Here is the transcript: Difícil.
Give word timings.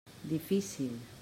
Difícil. 0.31 0.93